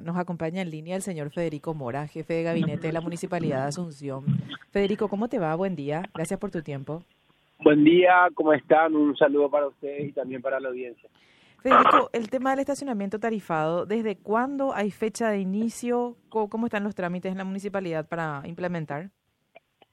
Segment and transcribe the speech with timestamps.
[0.00, 3.68] Nos acompaña en línea el señor Federico Mora, jefe de gabinete de la Municipalidad de
[3.68, 4.24] Asunción.
[4.70, 5.54] Federico, ¿cómo te va?
[5.56, 6.02] Buen día.
[6.14, 7.02] Gracias por tu tiempo.
[7.58, 8.94] Buen día, ¿cómo están?
[8.94, 11.10] Un saludo para ustedes y también para la audiencia.
[11.62, 16.16] Federico, el tema del estacionamiento tarifado, ¿desde cuándo hay fecha de inicio?
[16.30, 19.10] ¿Cómo están los trámites en la municipalidad para implementar?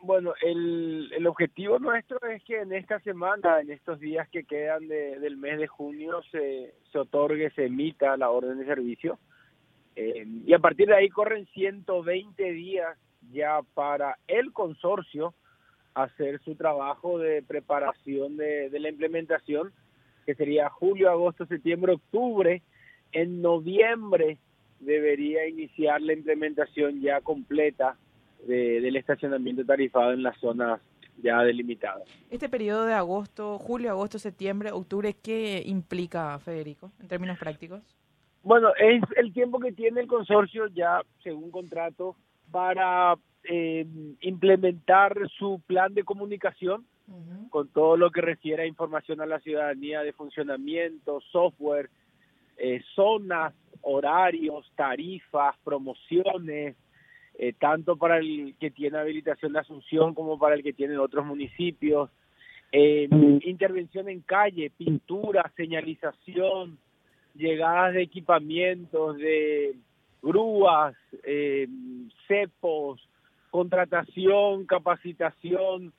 [0.00, 4.88] Bueno, el, el objetivo nuestro es que en esta semana, en estos días que quedan
[4.88, 9.20] del mes de junio, se, se otorgue, se emita la orden de servicio.
[9.96, 12.96] Eh, y a partir de ahí corren 120 días
[13.32, 15.34] ya para el consorcio
[15.94, 19.72] hacer su trabajo de preparación de, la implementación,
[20.24, 22.62] que sería julio, agosto, septiembre, octubre.
[23.12, 24.38] En noviembre
[24.80, 27.96] debería iniciar la implementación ya completa
[28.46, 30.80] de, del estacionamiento tarifado en las zonas
[31.22, 32.08] ya delimitadas.
[32.30, 37.82] Este periodo de agosto, julio, agosto, septiembre, octubre, ¿qué implica, Federico, en términos prácticos?
[38.42, 42.16] Bueno, es el tiempo que tiene el consorcio ya, según contrato,
[42.50, 43.86] para eh,
[44.20, 46.84] implementar su plan de comunicación
[47.50, 51.90] con todo lo que refiere a información a la ciudadanía de funcionamiento, software,
[52.56, 56.76] eh, zonas, horarios, tarifas, promociones,
[57.34, 61.26] eh, tanto para el que tiene habilitación de Asunción como para el que tiene otros
[61.26, 62.10] municipios,
[62.70, 63.08] eh,
[63.44, 66.78] intervención en calle, pintura, señalización,
[67.34, 69.74] llegadas de equipamientos, de
[70.22, 70.94] grúas,
[71.24, 71.68] eh,
[72.28, 73.00] cepos,
[73.50, 75.92] contratación, capacitación,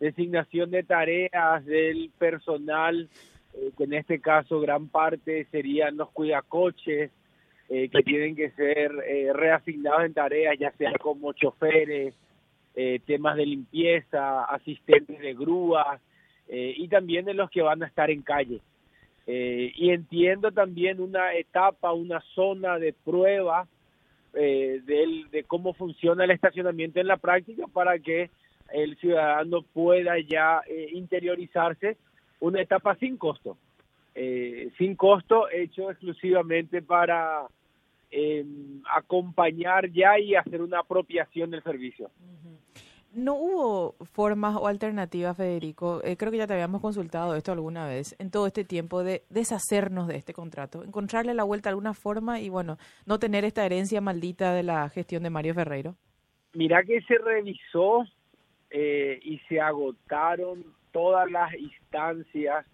[0.00, 3.08] designación de tareas del personal,
[3.54, 7.10] eh, que en este caso gran parte serían los cuidacoches,
[7.68, 12.14] eh, que tienen que ser eh, reasignados en tareas, ya sea como choferes,
[12.78, 15.98] eh, temas de limpieza, asistentes de grúas
[16.46, 18.60] eh, y también de los que van a estar en calle.
[19.26, 23.66] Eh, y entiendo también una etapa, una zona de prueba
[24.34, 28.30] eh, del, de cómo funciona el estacionamiento en la práctica para que
[28.72, 31.96] el ciudadano pueda ya eh, interiorizarse
[32.40, 33.56] una etapa sin costo,
[34.14, 37.46] eh, sin costo hecho exclusivamente para
[38.10, 38.44] eh,
[38.94, 42.10] acompañar ya y hacer una apropiación del servicio.
[43.16, 46.02] ¿No hubo formas o alternativas, Federico?
[46.04, 49.22] Eh, creo que ya te habíamos consultado esto alguna vez, en todo este tiempo de
[49.30, 53.64] deshacernos de este contrato, encontrarle la vuelta a alguna forma y, bueno, no tener esta
[53.64, 55.94] herencia maldita de la gestión de Mario Ferreiro.
[56.52, 58.04] Mira que se revisó
[58.68, 62.66] eh, y se agotaron todas las instancias,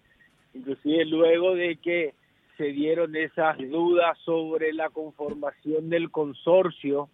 [0.53, 2.15] inclusive luego de que
[2.57, 7.07] se dieron esas dudas sobre la conformación del consorcio,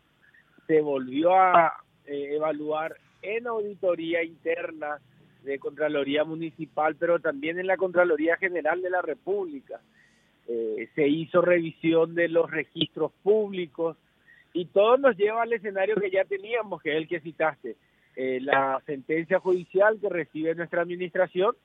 [0.66, 1.74] se volvió a
[2.08, 5.00] eh, evaluar en auditoría interna
[5.44, 9.82] de Contraloría Municipal, pero también en la Contraloría General de la República.
[10.48, 13.98] Eh, se hizo revisión de los registros públicos
[14.54, 17.76] y todo nos lleva al escenario que ya teníamos, que es el que citaste,
[18.16, 21.56] eh, la sentencia judicial que recibe nuestra administración,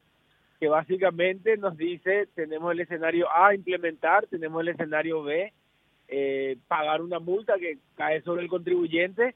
[0.61, 5.53] que básicamente nos dice, tenemos el escenario A, implementar, tenemos el escenario B,
[6.09, 9.35] eh, pagar una multa que cae sobre el contribuyente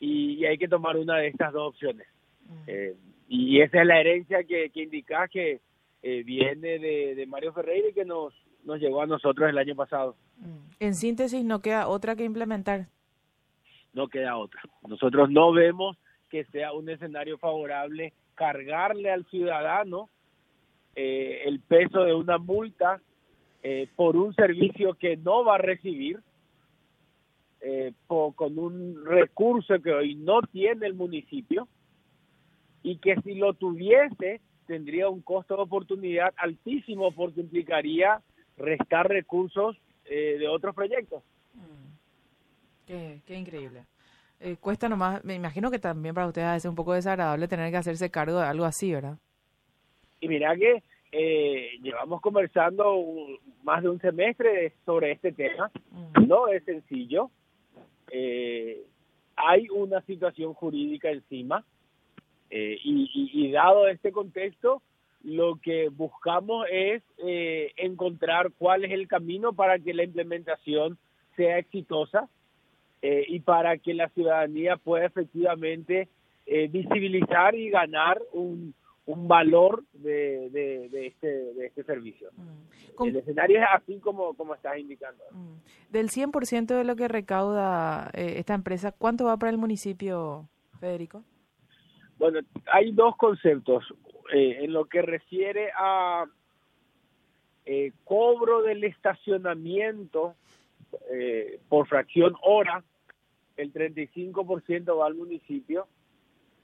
[0.00, 2.06] y, hay que tomar una de estas dos opciones.
[2.66, 2.94] Eh,
[3.28, 5.60] y esa es la herencia que, que indica que
[6.02, 8.32] eh, viene de, de Mario Ferreira y que nos,
[8.64, 10.16] nos llegó a nosotros el año pasado.
[10.78, 12.86] En síntesis, no queda otra que implementar.
[13.94, 14.60] No queda otra.
[14.86, 15.96] Nosotros no vemos
[16.28, 20.10] que sea un escenario favorable cargarle al ciudadano
[20.94, 23.00] eh, el peso de una multa
[23.62, 26.20] eh, por un servicio que no va a recibir,
[27.60, 31.66] eh, con un recurso que hoy no tiene el municipio
[32.82, 38.20] y que si lo tuviese tendría un costo de oportunidad altísimo porque implicaría
[38.56, 41.22] restar recursos eh, de otros proyectos.
[42.86, 43.84] Qué, qué increíble.
[44.38, 47.78] Eh, cuesta nomás, me imagino que también para ustedes es un poco desagradable tener que
[47.78, 49.18] hacerse cargo de algo así, ¿verdad?
[50.20, 55.70] Y mira que eh, llevamos conversando un- más de un semestre sobre este tema.
[55.90, 56.26] Mm.
[56.26, 57.30] No es sencillo.
[58.10, 58.82] Eh,
[59.36, 61.64] hay una situación jurídica encima
[62.50, 64.82] eh, y, y- y dado este contexto,
[65.24, 70.98] lo que buscamos es eh, encontrar cuál es el camino para que la implementación
[71.36, 72.28] sea exitosa
[73.02, 76.08] eh, y para que la ciudadanía pueda efectivamente
[76.46, 78.72] eh, visibilizar y ganar un,
[79.06, 82.30] un valor de, de, de este, de este servicio.
[82.36, 83.04] Mm.
[83.04, 85.22] El escenario es así como, como estás indicando.
[85.30, 85.92] mm.
[85.92, 90.48] Del 100% de lo que recauda eh, esta empresa, ¿cuánto va para el municipio,
[90.80, 91.22] Federico?
[92.18, 92.40] Bueno,
[92.72, 93.84] hay dos conceptos.
[94.32, 96.24] Eh, en lo que refiere a
[97.64, 100.34] eh, cobro del estacionamiento
[101.12, 102.82] eh, por fracción hora,
[103.56, 105.86] el 35% va al municipio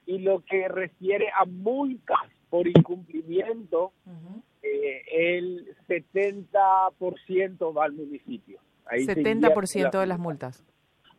[0.07, 2.19] y lo que refiere a multas
[2.51, 3.93] por incumplimiento,
[4.63, 8.59] eh, el 70% va al municipio.
[8.87, 10.65] Ahí 70% de las multas.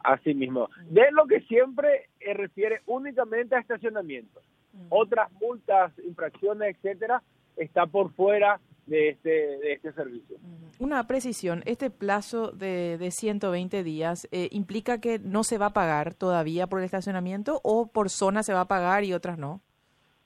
[0.04, 0.70] Así mismo.
[0.90, 4.42] De lo que siempre eh, refiere únicamente a estacionamiento.
[4.90, 7.24] Otras multas, infracciones, etcétera,
[7.56, 10.38] está por fuera de este, de este servicio.
[10.80, 15.74] Una precisión, este plazo de, de 120 días eh, implica que no se va a
[15.74, 19.62] pagar todavía por el estacionamiento o por zona se va a pagar y otras no.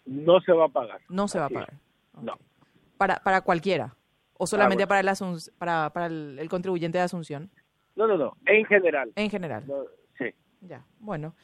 [0.06, 1.02] No se va a pagar.
[1.10, 1.74] No se va a pagar.
[2.22, 2.38] No.
[2.98, 3.98] Para, para cualquiera
[4.38, 5.08] o solamente para, el
[5.58, 7.50] para, para el, contribuyente de Asunción.
[7.96, 9.12] No, no, no, en general.
[9.16, 9.66] En general.
[10.18, 10.26] sí.
[10.62, 11.36] Ya, bueno.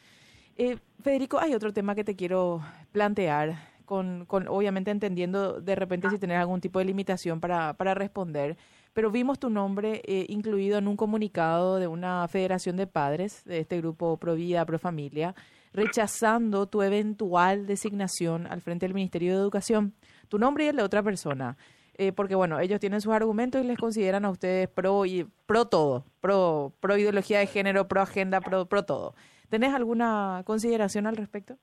[0.55, 2.61] Eh, Federico, hay otro tema que te quiero
[2.91, 7.93] plantear con, con, obviamente entendiendo de repente si tenés algún tipo de limitación para, para
[7.93, 8.57] responder,
[8.93, 13.59] pero vimos tu nombre eh, incluido en un comunicado de una federación de padres de
[13.59, 15.35] este grupo Pro Vida, Pro Familia,
[15.73, 19.93] rechazando tu eventual designación al frente del Ministerio de Educación,
[20.29, 21.57] tu nombre y el de otra persona.
[21.95, 25.65] Eh, porque bueno, ellos tienen sus argumentos y les consideran a ustedes pro y pro
[25.65, 29.15] todo, pro, pro ideología de género, pro agenda, pro, pro todo.
[29.49, 31.57] ¿Tenés alguna consideración al respecto?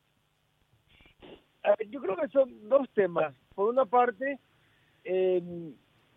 [1.88, 3.34] Yo creo que son dos temas.
[3.54, 4.38] Por una parte,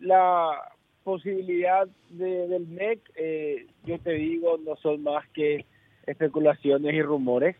[0.00, 0.72] la
[1.04, 5.64] posibilidad del MEC, eh, yo te digo, no son más que
[6.06, 7.56] especulaciones y rumores.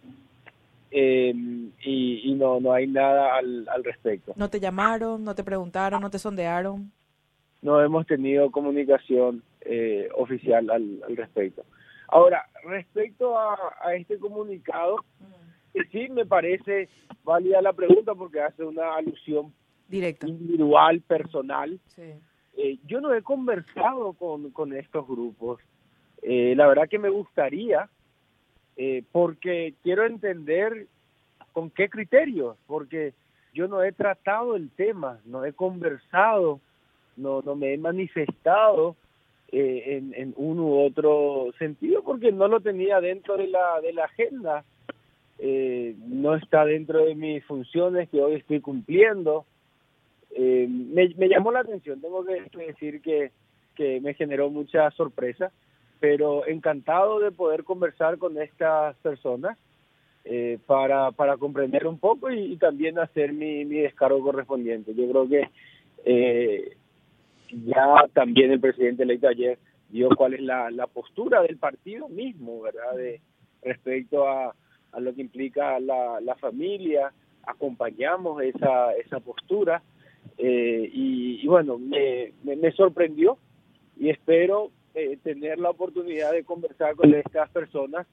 [0.91, 4.33] y, no no hay nada al, al respecto.
[4.37, 6.91] ¿No te llamaron, no te preguntaron, no te sondearon?
[7.63, 11.65] No hemos tenido comunicación eh, oficial al, al respecto.
[12.09, 14.97] Ahora, respecto a, a este comunicado,
[15.91, 16.89] sí me parece
[17.25, 19.53] válida la pregunta porque hace una alusión
[19.89, 21.81] directa individual, personal.
[22.57, 25.61] Eh, yo no he conversado con, con estos grupos.
[26.23, 27.89] Eh, la verdad que me gustaría,
[28.77, 30.87] eh, porque quiero entender
[31.53, 33.15] con qué criterios, porque
[33.53, 36.61] yo no he tratado el tema, no he conversado,
[37.17, 38.97] no, no me he manifestado
[39.53, 44.07] en, en un u otro sentido, porque no lo tenía dentro de la, de la
[44.07, 44.65] agenda
[45.39, 49.47] eh, no está dentro de mis funciones que hoy estoy cumpliendo.
[50.31, 53.31] Eh, me, llamó la atención, tengo que decir que,
[53.75, 55.53] que me generó mucha sorpresa,
[56.01, 59.57] pero encantado de poder conversar con estas personas
[60.25, 64.95] eh, para, para comprender un poco y, también hacer mi, mi descargo correspondiente.
[64.95, 65.51] Yo creo que
[66.05, 66.77] eh,
[67.67, 69.59] ya también el presidente electo ayer
[69.91, 72.97] dio cuál es la, la postura del partido mismo, ¿verdad?
[72.97, 73.21] De,
[73.63, 74.55] respecto a,
[74.95, 77.13] a lo que implica la, la familia,
[77.47, 79.83] acompañamos esa, esa postura
[80.39, 83.39] eh, y, bueno, me, me, sorprendió
[83.99, 88.07] y espero eh, tener la oportunidad de conversar con estas personas.